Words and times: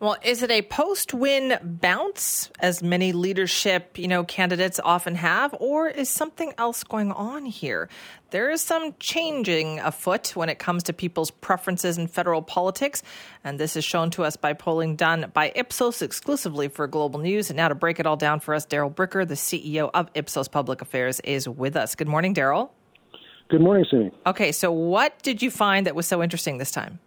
Well, 0.00 0.16
is 0.22 0.44
it 0.44 0.52
a 0.52 0.62
post-win 0.62 1.58
bounce, 1.60 2.52
as 2.60 2.84
many 2.84 3.10
leadership, 3.10 3.98
you 3.98 4.06
know, 4.06 4.22
candidates 4.22 4.78
often 4.78 5.16
have, 5.16 5.52
or 5.58 5.88
is 5.88 6.08
something 6.08 6.52
else 6.56 6.84
going 6.84 7.10
on 7.10 7.44
here? 7.46 7.88
There 8.30 8.48
is 8.48 8.60
some 8.60 8.94
changing 9.00 9.80
afoot 9.80 10.36
when 10.36 10.50
it 10.50 10.60
comes 10.60 10.84
to 10.84 10.92
people's 10.92 11.32
preferences 11.32 11.98
in 11.98 12.06
federal 12.06 12.42
politics, 12.42 13.02
and 13.42 13.58
this 13.58 13.74
is 13.74 13.84
shown 13.84 14.10
to 14.10 14.22
us 14.22 14.36
by 14.36 14.52
polling 14.52 14.94
done 14.94 15.32
by 15.34 15.50
Ipsos 15.56 16.00
exclusively 16.00 16.68
for 16.68 16.86
Global 16.86 17.18
News. 17.18 17.50
And 17.50 17.56
now 17.56 17.66
to 17.66 17.74
break 17.74 17.98
it 17.98 18.06
all 18.06 18.16
down 18.16 18.38
for 18.38 18.54
us, 18.54 18.64
Darrell 18.64 18.92
Bricker, 18.92 19.26
the 19.26 19.34
CEO 19.34 19.90
of 19.94 20.10
Ipsos 20.14 20.46
Public 20.46 20.80
Affairs, 20.80 21.18
is 21.24 21.48
with 21.48 21.74
us. 21.74 21.96
Good 21.96 22.06
morning, 22.06 22.34
Darrell. 22.34 22.72
Good 23.48 23.62
morning, 23.62 23.84
Simi. 23.90 24.12
Okay, 24.26 24.52
so 24.52 24.70
what 24.70 25.20
did 25.24 25.42
you 25.42 25.50
find 25.50 25.86
that 25.86 25.96
was 25.96 26.06
so 26.06 26.22
interesting 26.22 26.58
this 26.58 26.70
time? 26.70 27.00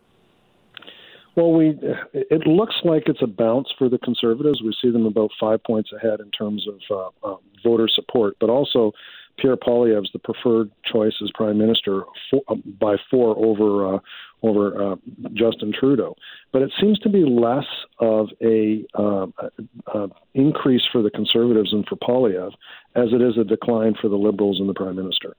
Well, 1.35 1.53
we 1.53 1.79
it 2.13 2.45
looks 2.45 2.75
like 2.83 3.03
it's 3.05 3.21
a 3.21 3.27
bounce 3.27 3.69
for 3.77 3.87
the 3.87 3.97
conservatives. 3.99 4.61
We 4.61 4.75
see 4.81 4.91
them 4.91 5.05
about 5.05 5.31
five 5.39 5.63
points 5.63 5.91
ahead 5.93 6.19
in 6.19 6.29
terms 6.31 6.67
of 6.67 7.13
uh, 7.23 7.27
uh, 7.27 7.37
voter 7.63 7.87
support, 7.87 8.35
but 8.39 8.49
also 8.49 8.91
Pierre 9.37 9.55
Poilievre's 9.55 10.11
the 10.11 10.19
preferred 10.19 10.69
choice 10.91 11.13
as 11.23 11.31
prime 11.33 11.57
minister 11.57 12.03
for, 12.29 12.41
uh, 12.49 12.55
by 12.79 12.95
four 13.09 13.37
over 13.37 13.95
uh, 13.95 13.99
over 14.43 14.91
uh, 14.91 14.95
Justin 15.33 15.71
Trudeau. 15.77 16.15
But 16.51 16.63
it 16.63 16.71
seems 16.81 16.99
to 16.99 17.09
be 17.09 17.23
less 17.23 17.65
of 17.99 18.27
a 18.41 18.83
uh, 18.93 20.07
increase 20.33 20.83
for 20.91 21.01
the 21.01 21.11
conservatives 21.11 21.71
and 21.71 21.85
for 21.87 21.95
Poilievre 21.95 22.51
as 22.95 23.07
it 23.13 23.21
is 23.21 23.37
a 23.39 23.43
decline 23.43 23.95
for 24.01 24.09
the 24.09 24.17
liberals 24.17 24.59
and 24.59 24.67
the 24.67 24.73
prime 24.73 24.95
minister. 24.95 25.35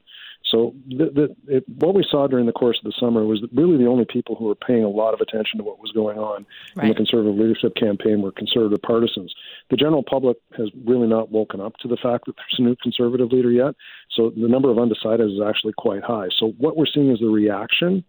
So 0.52 0.74
the, 0.86 1.08
the, 1.46 1.56
it, 1.56 1.64
what 1.80 1.94
we 1.94 2.04
saw 2.08 2.26
during 2.26 2.44
the 2.44 2.52
course 2.52 2.78
of 2.78 2.84
the 2.84 2.96
summer 3.00 3.24
was 3.24 3.40
that 3.40 3.50
really 3.58 3.78
the 3.78 3.88
only 3.88 4.04
people 4.04 4.36
who 4.36 4.44
were 4.44 4.54
paying 4.54 4.84
a 4.84 4.88
lot 4.88 5.14
of 5.14 5.20
attention 5.20 5.56
to 5.58 5.64
what 5.64 5.78
was 5.78 5.92
going 5.92 6.18
on 6.18 6.44
right. 6.76 6.84
in 6.84 6.88
the 6.90 6.94
conservative 6.94 7.34
leadership 7.36 7.74
campaign 7.74 8.20
were 8.20 8.32
conservative 8.32 8.82
partisans. 8.82 9.34
The 9.70 9.78
general 9.78 10.02
public 10.02 10.36
has 10.58 10.68
really 10.84 11.08
not 11.08 11.32
woken 11.32 11.62
up 11.62 11.76
to 11.78 11.88
the 11.88 11.96
fact 11.96 12.26
that 12.26 12.36
there's 12.36 12.58
a 12.58 12.62
new 12.62 12.76
conservative 12.82 13.32
leader 13.32 13.50
yet. 13.50 13.74
So 14.10 14.30
the 14.30 14.48
number 14.48 14.70
of 14.70 14.76
undecideds 14.76 15.34
is 15.34 15.40
actually 15.40 15.72
quite 15.78 16.02
high. 16.02 16.28
So 16.38 16.52
what 16.58 16.76
we're 16.76 16.86
seeing 16.92 17.10
is 17.10 17.20
the 17.20 17.28
reaction 17.28 18.04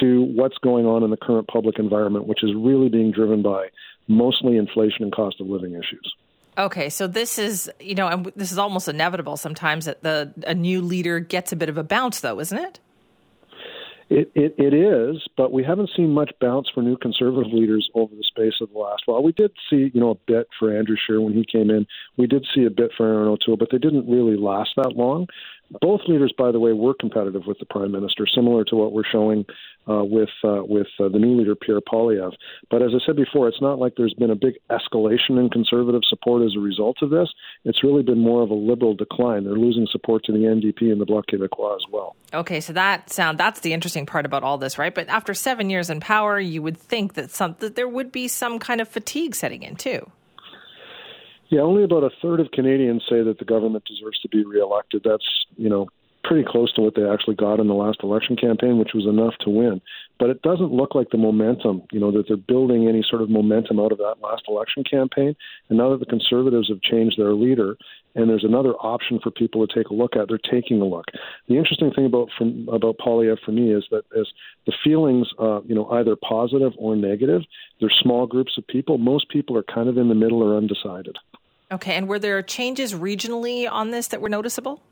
to 0.00 0.24
what's 0.34 0.58
going 0.58 0.84
on 0.84 1.02
in 1.02 1.10
the 1.10 1.16
current 1.16 1.48
public 1.48 1.78
environment, 1.78 2.26
which 2.26 2.44
is 2.44 2.50
really 2.54 2.90
being 2.90 3.12
driven 3.12 3.40
by 3.40 3.68
mostly 4.08 4.58
inflation 4.58 5.04
and 5.04 5.12
cost 5.12 5.40
of 5.40 5.46
living 5.46 5.72
issues. 5.72 6.14
Okay, 6.58 6.88
so 6.90 7.06
this 7.06 7.38
is 7.38 7.70
you 7.78 7.94
know, 7.94 8.08
and 8.08 8.32
this 8.34 8.50
is 8.50 8.58
almost 8.58 8.88
inevitable 8.88 9.36
sometimes 9.36 9.84
that 9.84 10.02
the 10.02 10.34
a 10.46 10.54
new 10.54 10.82
leader 10.82 11.20
gets 11.20 11.52
a 11.52 11.56
bit 11.56 11.68
of 11.68 11.78
a 11.78 11.84
bounce, 11.84 12.20
though, 12.20 12.40
isn't 12.40 12.58
it? 12.58 12.80
It, 14.10 14.32
it, 14.34 14.54
it 14.56 14.72
is, 14.72 15.22
but 15.36 15.52
we 15.52 15.62
haven't 15.62 15.90
seen 15.94 16.14
much 16.14 16.32
bounce 16.40 16.70
for 16.72 16.82
new 16.82 16.96
conservative 16.96 17.52
leaders 17.52 17.90
over 17.94 18.14
the 18.14 18.24
space 18.24 18.54
of 18.62 18.72
the 18.72 18.78
last 18.78 19.02
while. 19.04 19.22
We 19.22 19.32
did 19.32 19.52
see, 19.68 19.90
you 19.92 20.00
know, 20.00 20.10
a 20.10 20.14
bit 20.26 20.48
for 20.58 20.74
Andrew 20.74 20.96
Scheer 20.96 21.20
when 21.20 21.34
he 21.34 21.44
came 21.44 21.68
in. 21.68 21.86
We 22.16 22.26
did 22.26 22.46
see 22.54 22.64
a 22.64 22.70
bit 22.70 22.90
for 22.96 23.06
Erin 23.06 23.28
O'Toole, 23.28 23.58
but 23.58 23.68
they 23.70 23.76
didn't 23.76 24.10
really 24.10 24.38
last 24.38 24.70
that 24.76 24.96
long. 24.96 25.26
Both 25.82 26.00
leaders, 26.08 26.32
by 26.38 26.52
the 26.52 26.58
way, 26.58 26.72
were 26.72 26.94
competitive 26.94 27.42
with 27.46 27.58
the 27.58 27.66
prime 27.66 27.92
minister, 27.92 28.26
similar 28.26 28.64
to 28.64 28.76
what 28.76 28.92
we're 28.92 29.04
showing 29.04 29.44
uh, 29.88 30.04
with 30.04 30.28
uh, 30.44 30.62
with 30.64 30.86
uh, 31.00 31.08
the 31.08 31.18
new 31.18 31.36
leader 31.36 31.54
Pierre 31.54 31.80
Poilievre. 31.80 32.32
But 32.70 32.82
as 32.82 32.90
I 32.94 33.04
said 33.06 33.16
before, 33.16 33.48
it's 33.48 33.60
not 33.60 33.78
like 33.78 33.94
there's 33.96 34.14
been 34.14 34.30
a 34.30 34.36
big 34.36 34.54
escalation 34.70 35.38
in 35.38 35.48
conservative 35.50 36.02
support 36.08 36.44
as 36.44 36.54
a 36.56 36.60
result 36.60 36.98
of 37.02 37.10
this. 37.10 37.28
It's 37.64 37.82
really 37.82 38.02
been 38.02 38.18
more 38.18 38.42
of 38.42 38.50
a 38.50 38.54
liberal 38.54 38.94
decline. 38.94 39.44
They're 39.44 39.54
losing 39.54 39.86
support 39.90 40.24
to 40.24 40.32
the 40.32 40.38
NDP 40.38 40.92
and 40.92 41.00
the 41.00 41.06
Bloc 41.06 41.26
Québécois 41.26 41.76
as 41.76 41.84
well. 41.90 42.16
Okay, 42.34 42.60
so 42.60 42.72
that 42.72 43.10
sound 43.10 43.38
that's 43.38 43.60
the 43.60 43.72
interesting 43.72 44.06
part 44.06 44.26
about 44.26 44.42
all 44.42 44.58
this, 44.58 44.78
right? 44.78 44.94
But 44.94 45.08
after 45.08 45.34
seven 45.34 45.70
years 45.70 45.90
in 45.90 46.00
power, 46.00 46.38
you 46.38 46.62
would 46.62 46.78
think 46.78 47.14
that 47.14 47.30
some 47.30 47.56
that 47.60 47.74
there 47.74 47.88
would 47.88 48.12
be 48.12 48.28
some 48.28 48.58
kind 48.58 48.80
of 48.80 48.88
fatigue 48.88 49.34
setting 49.34 49.62
in 49.62 49.76
too. 49.76 50.10
Yeah, 51.50 51.60
only 51.60 51.82
about 51.82 52.04
a 52.04 52.10
third 52.20 52.40
of 52.40 52.50
Canadians 52.50 53.02
say 53.08 53.22
that 53.22 53.38
the 53.38 53.44
government 53.44 53.84
deserves 53.86 54.20
to 54.20 54.28
be 54.28 54.44
reelected. 54.44 55.02
That's, 55.02 55.24
you 55.56 55.70
know, 55.70 55.88
pretty 56.28 56.46
close 56.46 56.70
to 56.74 56.82
what 56.82 56.94
they 56.94 57.08
actually 57.08 57.34
got 57.34 57.58
in 57.58 57.68
the 57.68 57.74
last 57.74 58.00
election 58.02 58.36
campaign, 58.36 58.78
which 58.78 58.92
was 58.92 59.06
enough 59.06 59.32
to 59.40 59.48
win. 59.48 59.80
But 60.18 60.28
it 60.28 60.42
doesn't 60.42 60.70
look 60.70 60.94
like 60.94 61.08
the 61.08 61.16
momentum, 61.16 61.82
you 61.90 61.98
know, 61.98 62.12
that 62.12 62.28
they're 62.28 62.36
building 62.36 62.86
any 62.86 63.02
sort 63.08 63.22
of 63.22 63.30
momentum 63.30 63.80
out 63.80 63.92
of 63.92 63.98
that 63.98 64.16
last 64.22 64.42
election 64.46 64.84
campaign. 64.84 65.34
And 65.70 65.78
now 65.78 65.90
that 65.90 66.00
the 66.00 66.06
Conservatives 66.06 66.68
have 66.68 66.82
changed 66.82 67.18
their 67.18 67.32
leader 67.32 67.78
and 68.14 68.28
there's 68.28 68.44
another 68.44 68.74
option 68.74 69.20
for 69.22 69.30
people 69.30 69.66
to 69.66 69.74
take 69.74 69.88
a 69.88 69.94
look 69.94 70.16
at, 70.16 70.28
they're 70.28 70.38
taking 70.38 70.82
a 70.82 70.84
look. 70.84 71.06
The 71.48 71.56
interesting 71.56 71.92
thing 71.92 72.04
about 72.04 72.28
from, 72.36 72.68
about 72.70 72.98
Poilievre 72.98 73.38
for 73.42 73.52
me 73.52 73.72
is 73.72 73.84
that 73.90 74.02
as 74.18 74.26
the 74.66 74.72
feelings, 74.84 75.28
uh, 75.38 75.62
you 75.62 75.74
know, 75.74 75.88
either 75.92 76.14
positive 76.16 76.72
or 76.76 76.94
negative, 76.94 77.42
they're 77.80 77.90
small 78.02 78.26
groups 78.26 78.58
of 78.58 78.66
people. 78.66 78.98
Most 78.98 79.30
people 79.30 79.56
are 79.56 79.62
kind 79.62 79.88
of 79.88 79.96
in 79.96 80.08
the 80.08 80.14
middle 80.14 80.42
or 80.42 80.56
undecided. 80.56 81.16
Okay, 81.70 81.94
and 81.94 82.06
were 82.06 82.18
there 82.18 82.42
changes 82.42 82.92
regionally 82.92 83.70
on 83.70 83.92
this 83.92 84.08
that 84.08 84.20
were 84.20 84.28
noticeable? 84.28 84.82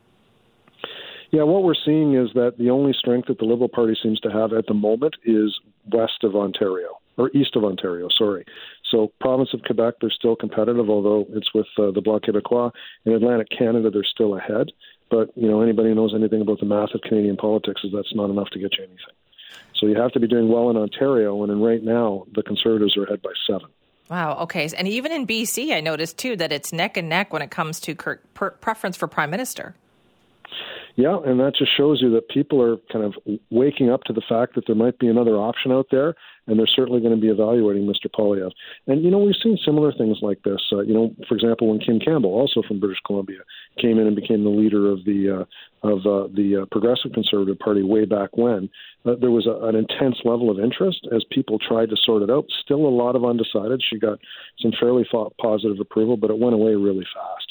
Yeah, 1.31 1.43
what 1.43 1.65
we're 1.65 1.75
seeing 1.75 2.15
is 2.15 2.31
that 2.35 2.55
the 2.59 2.71
only 2.71 2.93
strength 2.93 3.29
that 3.29 3.39
the 3.39 3.45
Liberal 3.45 3.69
Party 3.69 3.97
seems 4.01 4.21
to 4.21 4.31
have 4.31 4.53
at 4.53 4.67
the 4.67 4.75
moment 4.75 5.17
is 5.25 5.59
west 5.91 6.23
of 6.23 6.37
Ontario, 6.37 6.99
or 7.17 7.31
east 7.31 7.57
of 7.57 7.65
Ontario, 7.65 8.09
sorry. 8.17 8.45
So, 8.91 9.13
province 9.21 9.51
of 9.53 9.63
Quebec, 9.63 9.95
they're 10.01 10.11
still 10.11 10.37
competitive, 10.37 10.89
although 10.89 11.27
it's 11.31 11.53
with 11.53 11.67
uh, 11.79 11.91
the 11.91 12.01
Bloc 12.01 12.23
Québécois. 12.23 12.71
In 13.05 13.13
Atlantic 13.13 13.49
Canada, 13.57 13.91
they're 13.91 14.05
still 14.05 14.37
ahead. 14.37 14.71
But, 15.11 15.31
you 15.37 15.49
know, 15.49 15.61
anybody 15.61 15.89
who 15.89 15.95
knows 15.95 16.15
anything 16.15 16.41
about 16.41 16.61
the 16.61 16.67
math 16.67 16.95
of 16.95 17.01
Canadian 17.03 17.37
politics 17.37 17.83
is 17.85 17.91
that's 17.93 18.15
not 18.15 18.31
enough 18.31 18.51
to 18.51 18.59
get 18.59 18.77
you 18.79 18.85
anything. 18.85 19.15
So 19.75 19.87
you 19.87 20.01
have 20.01 20.13
to 20.13 20.21
be 20.21 20.27
doing 20.27 20.49
well 20.49 20.71
in 20.71 20.77
Ontario, 20.77 21.43
and 21.43 21.53
in 21.53 21.61
right 21.61 21.83
now, 21.83 22.27
the 22.35 22.43
Conservatives 22.43 22.97
are 22.97 23.05
ahead 23.05 23.23
by 23.23 23.33
seven. 23.47 23.69
Wow. 24.09 24.39
Okay. 24.43 24.69
And 24.77 24.87
even 24.87 25.11
in 25.11 25.27
BC, 25.27 25.75
I 25.75 25.81
noticed 25.81 26.19
too 26.19 26.37
that 26.37 26.53
it's 26.53 26.73
neck 26.73 26.97
and 26.97 27.09
neck 27.09 27.33
when 27.33 27.43
it 27.43 27.51
comes 27.51 27.81
to 27.81 27.95
preference 27.95 28.97
for 28.97 29.09
prime 29.09 29.31
minister. 29.31 29.75
Yeah, 30.97 31.19
and 31.27 31.39
that 31.41 31.53
just 31.55 31.77
shows 31.77 32.01
you 32.01 32.11
that 32.13 32.31
people 32.31 32.61
are 32.63 32.79
kind 32.91 33.05
of 33.05 33.13
waking 33.51 33.91
up 33.91 34.05
to 34.05 34.15
the 34.15 34.23
fact 34.27 34.55
that 34.55 34.65
there 34.67 34.75
might 34.75 34.99
be 34.99 35.09
another 35.09 35.37
option 35.37 35.71
out 35.71 35.89
there, 35.91 36.15
and 36.47 36.59
they're 36.59 36.67
certainly 36.67 37.01
going 37.01 37.15
to 37.15 37.21
be 37.21 37.29
evaluating 37.29 37.85
Mr. 37.85 38.11
Poilievre. 38.11 38.51
And 38.87 39.05
you 39.05 39.11
know, 39.11 39.19
we've 39.19 39.35
seen 39.43 39.59
similar 39.63 39.93
things 39.93 40.17
like 40.23 40.43
this. 40.43 40.61
Uh, 40.73 40.81
you 40.81 40.95
know, 40.95 41.15
for 41.29 41.35
example, 41.35 41.69
when 41.69 41.81
Kim 41.81 42.01
Campbell, 42.01 42.33
also 42.33 42.63
from 42.67 42.81
British 42.81 43.01
Columbia, 43.07 43.41
came 43.79 43.99
in 43.99 44.07
and 44.07 44.17
became 44.17 44.43
the 44.43 44.51
leader 44.51 44.91
of 44.91 45.05
the 45.05 45.45
uh, 45.45 45.87
of 45.87 45.99
uh, 46.07 46.33
the 46.35 46.63
uh, 46.63 46.67
Progressive 46.73 47.13
Conservative 47.13 47.59
Party 47.59 47.83
way 47.83 48.07
back 48.07 48.31
when, 48.35 48.71
uh, 49.05 49.15
there 49.21 49.31
was 49.31 49.47
a, 49.47 49.67
an 49.67 49.77
intense 49.77 50.17
level 50.25 50.51
of 50.51 50.59
interest 50.59 51.07
as 51.15 51.23
people 51.31 51.59
tried 51.59 51.91
to 51.91 51.97
sort 52.05 52.23
it 52.23 52.31
out. 52.31 52.47
Still 52.65 52.87
a 52.87 52.89
lot 52.89 53.17
of 53.17 53.25
undecided. 53.25 53.83
She 53.89 53.99
got 53.99 54.19
some 54.61 54.73
fairly 54.81 55.07
positive 55.39 55.79
approval, 55.79 56.17
but 56.17 56.31
it 56.31 56.39
went 56.39 56.55
away 56.55 56.75
really 56.75 57.07
fast. 57.15 57.46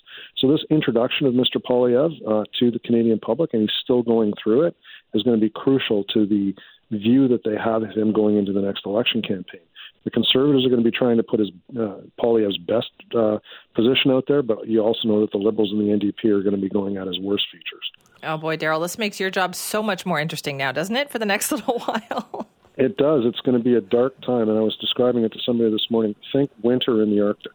So 0.45 0.51
this 0.51 0.63
introduction 0.69 1.25
of 1.25 1.33
Mr. 1.33 1.57
Poilievre 1.57 2.11
uh, 2.27 2.43
to 2.59 2.69
the 2.69 2.77
Canadian 2.77 3.19
public, 3.19 3.53
and 3.53 3.63
he's 3.63 3.71
still 3.83 4.03
going 4.03 4.31
through 4.41 4.67
it, 4.67 4.75
is 5.15 5.23
going 5.23 5.39
to 5.39 5.43
be 5.43 5.49
crucial 5.49 6.03
to 6.13 6.27
the 6.27 6.53
view 6.91 7.27
that 7.29 7.43
they 7.43 7.55
have 7.57 7.81
of 7.81 7.89
him 7.89 8.13
going 8.13 8.37
into 8.37 8.53
the 8.53 8.61
next 8.61 8.85
election 8.85 9.23
campaign. 9.23 9.61
The 10.03 10.11
Conservatives 10.11 10.63
are 10.63 10.69
going 10.69 10.83
to 10.83 10.89
be 10.89 10.95
trying 10.95 11.17
to 11.17 11.23
put 11.23 11.39
his 11.39 11.49
uh, 11.71 11.95
Poilievre's 12.21 12.59
best 12.59 12.91
uh, 13.17 13.39
position 13.73 14.11
out 14.11 14.25
there, 14.27 14.43
but 14.43 14.67
you 14.67 14.81
also 14.81 15.07
know 15.07 15.21
that 15.21 15.31
the 15.31 15.39
Liberals 15.39 15.71
and 15.71 15.81
the 15.81 15.91
NDP 15.91 16.25
are 16.25 16.43
going 16.43 16.55
to 16.55 16.61
be 16.61 16.69
going 16.69 16.97
at 16.97 17.07
his 17.07 17.19
worst 17.19 17.45
features. 17.51 17.91
Oh 18.21 18.37
boy, 18.37 18.55
Darrell, 18.55 18.81
this 18.81 18.99
makes 18.99 19.19
your 19.19 19.31
job 19.31 19.55
so 19.55 19.81
much 19.81 20.05
more 20.05 20.19
interesting 20.19 20.57
now, 20.57 20.71
doesn't 20.71 20.95
it, 20.95 21.09
for 21.09 21.17
the 21.17 21.25
next 21.25 21.51
little 21.51 21.79
while? 21.79 22.47
It 22.77 22.97
does. 22.97 23.23
It's 23.25 23.39
going 23.39 23.57
to 23.57 23.63
be 23.63 23.73
a 23.73 23.81
dark 23.81 24.21
time, 24.21 24.47
and 24.47 24.59
I 24.59 24.61
was 24.61 24.77
describing 24.79 25.23
it 25.23 25.31
to 25.33 25.39
somebody 25.43 25.71
this 25.71 25.87
morning. 25.89 26.13
Think 26.31 26.51
winter 26.61 27.01
in 27.01 27.09
the 27.09 27.25
Arctic. 27.25 27.53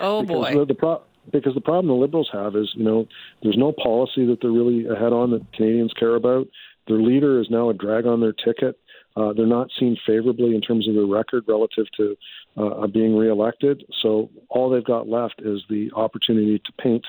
Oh 0.00 0.22
boy! 0.24 0.54
The, 0.54 0.64
the, 0.64 0.74
pro- 0.74 1.02
because 1.32 1.54
the 1.54 1.60
problem 1.60 1.88
the 1.88 2.00
liberals 2.00 2.30
have 2.32 2.56
is 2.56 2.70
you 2.74 2.84
know 2.84 3.06
there's 3.42 3.56
no 3.56 3.72
policy 3.72 4.26
that 4.26 4.38
they're 4.40 4.50
really 4.50 4.86
ahead 4.86 5.12
on 5.12 5.30
that 5.30 5.52
Canadians 5.52 5.92
care 5.98 6.14
about. 6.14 6.46
Their 6.88 7.00
leader 7.00 7.40
is 7.40 7.46
now 7.50 7.70
a 7.70 7.74
drag 7.74 8.06
on 8.06 8.20
their 8.20 8.32
ticket. 8.32 8.78
Uh, 9.16 9.32
they're 9.32 9.46
not 9.46 9.68
seen 9.78 9.96
favorably 10.06 10.54
in 10.54 10.60
terms 10.60 10.88
of 10.88 10.94
their 10.94 11.06
record 11.06 11.44
relative 11.46 11.86
to 11.96 12.16
uh, 12.56 12.86
being 12.86 13.16
reelected. 13.16 13.84
So 14.02 14.30
all 14.48 14.70
they've 14.70 14.84
got 14.84 15.08
left 15.08 15.42
is 15.44 15.62
the 15.68 15.90
opportunity 15.94 16.58
to 16.58 16.72
paint 16.82 17.04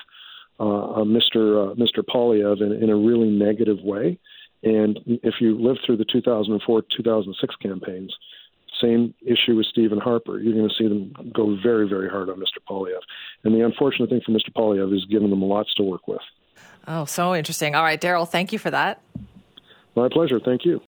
uh, 0.60 1.02
Mr. 1.02 1.72
Uh, 1.72 1.74
Mr. 1.74 2.04
Poilievre 2.04 2.60
in, 2.60 2.84
in 2.84 2.90
a 2.90 2.96
really 2.96 3.30
negative 3.30 3.78
way. 3.82 4.18
And 4.62 4.98
if 5.06 5.34
you 5.40 5.58
live 5.60 5.76
through 5.84 5.98
the 5.98 6.06
2004 6.10 6.82
2006 6.96 7.56
campaigns, 7.56 8.14
same 8.84 9.14
issue 9.22 9.56
with 9.56 9.66
Stephen 9.66 9.98
Harper. 9.98 10.38
You're 10.38 10.54
going 10.54 10.68
to 10.68 10.74
see 10.74 10.88
them 10.88 11.32
go 11.32 11.56
very, 11.62 11.88
very 11.88 12.08
hard 12.08 12.28
on 12.28 12.36
Mr. 12.36 12.58
Poilievre. 12.68 13.00
And 13.44 13.54
the 13.54 13.64
unfortunate 13.64 14.10
thing 14.10 14.20
for 14.24 14.32
Mr. 14.32 14.52
Poilievre 14.54 14.94
is 14.94 15.04
giving 15.10 15.30
them 15.30 15.42
lots 15.42 15.72
to 15.74 15.82
work 15.82 16.06
with. 16.06 16.20
Oh, 16.86 17.04
so 17.04 17.34
interesting. 17.34 17.74
All 17.74 17.82
right, 17.82 18.00
Darrell, 18.00 18.26
thank 18.26 18.52
you 18.52 18.58
for 18.58 18.70
that. 18.70 19.00
My 19.96 20.08
pleasure. 20.08 20.40
Thank 20.40 20.64
you. 20.64 20.80